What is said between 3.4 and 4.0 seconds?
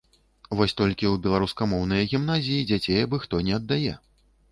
не аддае.